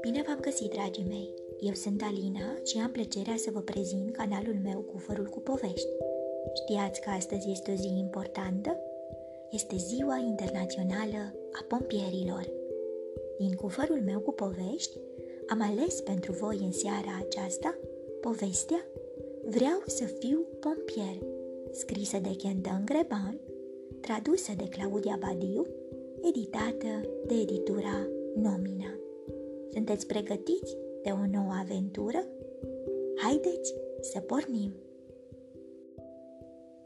[0.00, 1.34] Bine v-am găsit, dragii mei!
[1.60, 5.88] Eu sunt Alina și am plăcerea să vă prezint canalul meu Cufărul cu Povești.
[6.54, 8.76] Știați că astăzi este o zi importantă?
[9.50, 12.50] Este Ziua Internațională a Pompierilor.
[13.38, 14.98] Din cufărul meu cu povești,
[15.46, 17.78] am ales pentru voi în seara aceasta
[18.20, 18.86] povestea
[19.48, 21.16] Vreau să fiu pompier,
[21.70, 23.40] scrisă de Kentan Greban,
[24.06, 25.66] tradusă de Claudia Badiu,
[26.28, 28.92] editată de editura Nomina.
[29.72, 32.24] Sunteți pregătiți de o nouă aventură?
[33.16, 34.72] Haideți să pornim!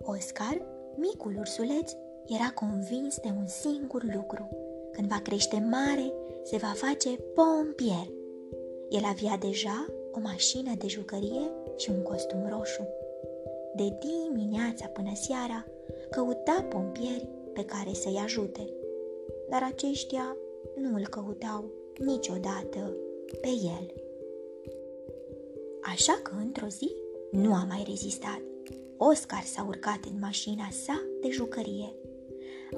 [0.03, 0.63] Oscar,
[0.97, 1.93] micul ursuleț,
[2.27, 4.49] era convins de un singur lucru.
[4.93, 6.13] Când va crește mare,
[6.43, 8.07] se va face pompier.
[8.89, 12.89] El avea deja o mașină de jucărie și un costum roșu.
[13.75, 15.67] De dimineața până seara,
[16.11, 18.73] căuta pompieri pe care să-i ajute.
[19.49, 20.37] Dar aceștia
[20.77, 21.65] nu îl căutau
[21.99, 22.97] niciodată
[23.41, 23.95] pe el.
[25.83, 26.93] Așa că, într-o zi,
[27.31, 28.41] nu a mai rezistat.
[28.97, 31.95] Oscar s-a urcat în mașina sa de jucărie.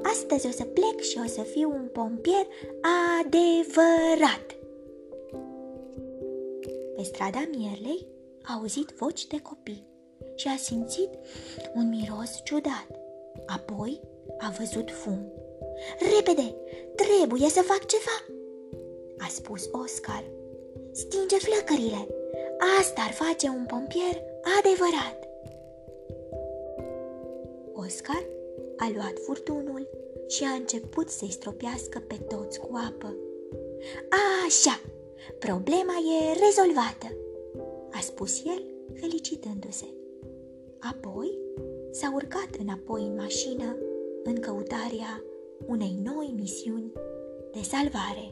[0.03, 2.47] Astăzi o să plec și o să fiu un pompier
[3.21, 4.57] adevărat.
[6.95, 8.07] Pe strada Mierlei
[8.43, 9.87] a auzit voci de copii
[10.35, 11.11] și a simțit
[11.75, 13.02] un miros ciudat.
[13.47, 14.01] Apoi
[14.39, 15.33] a văzut fum.
[16.17, 16.55] Repede,
[16.95, 18.41] trebuie să fac ceva,
[19.19, 20.25] a spus Oscar.
[20.93, 22.09] Stinge flăcările.
[22.79, 24.23] Asta ar face un pompier
[24.59, 25.29] adevărat.
[27.73, 28.25] Oscar
[28.77, 29.89] a luat furtunul
[30.29, 33.17] și a început să-i stropească pe toți cu apă.
[34.47, 34.81] Așa,
[35.39, 37.17] problema e rezolvată,
[37.91, 38.63] a spus el,
[39.01, 39.87] felicitându-se.
[40.79, 41.39] Apoi
[41.93, 43.77] s-a urcat înapoi în mașină
[44.25, 45.23] în căutarea
[45.67, 46.93] unei noi misiuni
[47.53, 48.29] de salvare.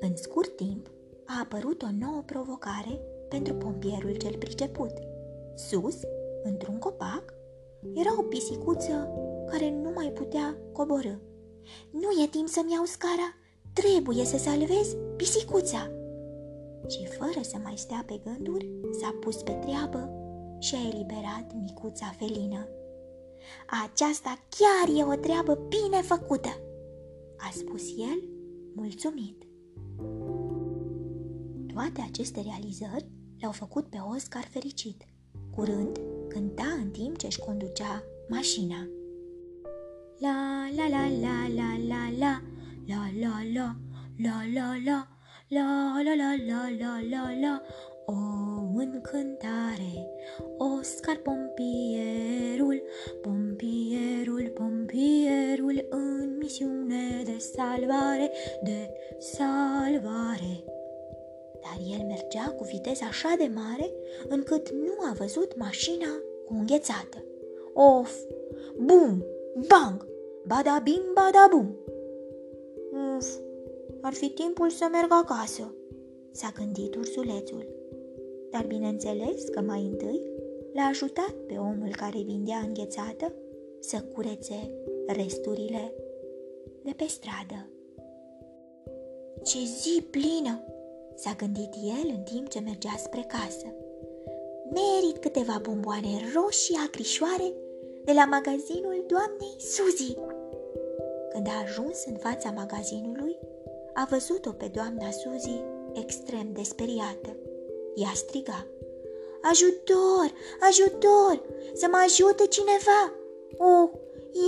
[0.00, 0.90] În scurt timp
[1.24, 4.92] a apărut o nouă provocare pentru pompierul cel priceput.
[5.54, 5.96] Sus,
[6.42, 7.34] într-un copac,
[7.94, 9.08] era o pisicuță
[9.46, 11.14] care nu mai putea coborâ.
[11.90, 13.34] Nu e timp să-mi iau scara,
[13.72, 15.90] trebuie să salvez pisicuța.
[16.88, 18.70] Și fără să mai stea pe gânduri,
[19.00, 20.21] s-a pus pe treabă
[20.62, 22.68] și a eliberat micuța felină.
[23.84, 26.48] Aceasta chiar e o treabă bine făcută,
[27.38, 28.22] a spus el,
[28.74, 29.42] mulțumit.
[31.72, 35.04] Toate aceste realizări l-au făcut pe Oscar fericit.
[35.54, 38.88] Curând, cânta în timp ce își conducea mașina.
[40.18, 42.40] La la la la la la la
[42.86, 43.76] la la la
[44.18, 45.06] la la la
[45.48, 47.62] la la la la la la la
[48.76, 50.08] o încântare
[50.58, 52.82] Oscar pompierul
[53.22, 58.30] Pompierul, pompierul În misiune de salvare
[58.62, 60.64] De salvare
[61.62, 63.92] dar el mergea cu viteză așa de mare
[64.28, 66.06] încât nu a văzut mașina
[66.46, 67.24] cu înghețată.
[67.74, 68.20] Of!
[68.76, 69.24] Bum!
[69.68, 70.06] Bang!
[70.46, 71.76] Bada bim, bada bum!
[73.16, 73.28] Uf!
[74.00, 75.74] Ar fi timpul să merg acasă,
[76.30, 77.81] s-a gândit ursulețul.
[78.52, 80.20] Dar bineînțeles că mai întâi
[80.72, 83.32] l-a ajutat pe omul care vindea înghețată
[83.80, 84.70] să curețe
[85.06, 85.92] resturile
[86.84, 87.68] de pe stradă.
[89.42, 90.64] Ce zi plină!
[91.14, 93.66] s-a gândit el în timp ce mergea spre casă.
[94.70, 97.52] Merit câteva bomboane roșii acrișoare
[98.04, 100.14] de la magazinul doamnei Suzy.
[101.32, 103.38] Când a ajuns în fața magazinului,
[103.94, 105.60] a văzut-o pe doamna Suzy
[105.92, 107.36] extrem de speriată.
[107.94, 108.66] Ea striga.
[109.42, 110.32] Ajutor!
[110.60, 111.42] Ajutor!
[111.74, 113.12] Să mă ajute cineva!
[113.56, 113.90] Oh,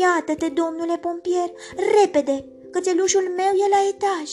[0.00, 1.50] iată-te, domnule pompier,
[2.00, 2.44] repede!
[2.70, 4.28] Cățelușul meu e la etaj!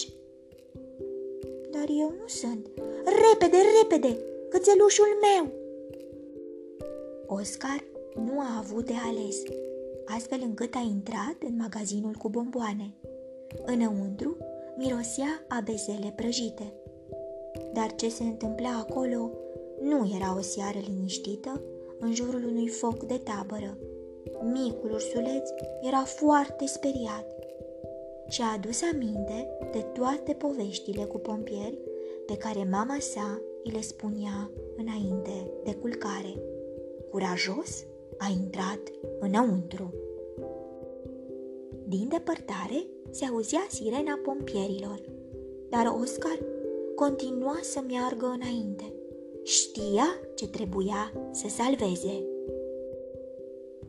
[1.71, 2.67] Dar eu nu sunt.
[3.03, 4.17] Repede, repede,
[4.49, 5.51] cățelușul meu!
[7.25, 7.83] Oscar
[8.15, 9.41] nu a avut de ales,
[10.05, 12.93] astfel încât a intrat în magazinul cu bomboane.
[13.65, 14.37] Înăuntru
[14.77, 16.73] mirosea abezele prăjite.
[17.73, 19.31] Dar ce se întâmpla acolo
[19.81, 21.61] nu era o seară liniștită
[21.99, 23.77] în jurul unui foc de tabără.
[24.41, 25.49] Micul ursuleț
[25.81, 27.25] era foarte speriat
[28.27, 31.79] și-a adus aminte de toate poveștile cu pompieri
[32.25, 36.33] pe care mama sa îi le spunea înainte de culcare.
[37.09, 37.85] Curajos
[38.17, 38.79] a intrat
[39.19, 39.93] înăuntru.
[41.87, 45.01] Din depărtare se auzea sirena pompierilor,
[45.69, 46.37] dar Oscar
[47.07, 48.93] continua să meargă înainte.
[49.43, 50.05] Știa
[50.35, 52.25] ce trebuia să salveze.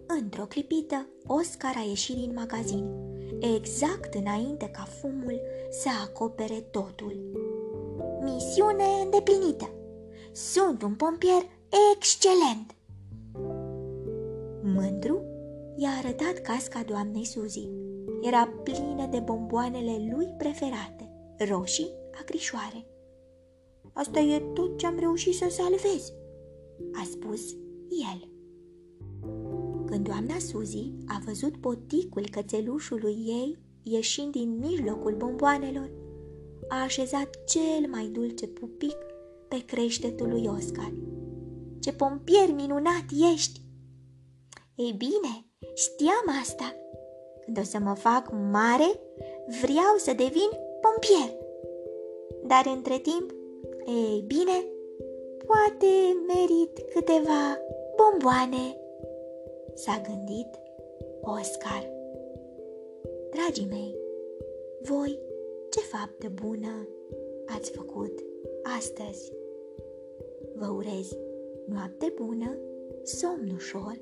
[0.07, 2.91] Într-o clipită, Oscar a ieșit din magazin,
[3.41, 7.15] exact înainte ca fumul să acopere totul.
[8.23, 9.71] Misiune îndeplinită!
[10.33, 11.43] Sunt un pompier
[11.93, 12.75] excelent!
[14.63, 15.23] Mândru
[15.77, 17.69] i-a arătat casca doamnei Suzy.
[18.23, 21.11] Era plină de bomboanele lui preferate,
[21.49, 22.87] roșii, acrișoare.
[23.93, 26.13] Asta e tot ce am reușit să salvez,
[26.93, 27.51] a spus
[28.13, 28.29] el.
[29.87, 35.91] Când doamna Suzy a văzut poticul cățelușului ei ieșind din mijlocul bomboanelor,
[36.69, 38.97] a așezat cel mai dulce pupic
[39.49, 40.93] pe creștetul lui Oscar.
[41.81, 43.05] Ce pompier minunat
[43.35, 43.61] ești!
[44.75, 46.75] Ei bine, știam asta.
[47.45, 49.01] Când o să mă fac mare,
[49.61, 50.51] vreau să devin
[50.81, 51.37] pompier.
[52.47, 53.35] Dar între timp,
[53.87, 54.67] ei bine,
[55.47, 55.93] poate
[56.27, 57.59] merit câteva
[57.97, 58.77] bomboane
[59.75, 60.49] s-a gândit
[61.21, 61.91] Oscar.
[63.31, 63.97] Dragii mei,
[64.83, 65.19] voi
[65.71, 66.89] ce faptă bună
[67.47, 68.25] ați făcut
[68.79, 69.33] astăzi?
[70.55, 71.17] Vă urez
[71.67, 72.59] noapte bună,
[73.03, 74.01] somn ușor,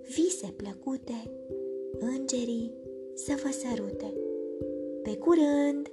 [0.00, 1.30] vise plăcute,
[1.98, 2.72] îngerii
[3.14, 4.14] să vă sărute.
[5.02, 5.92] Pe curând!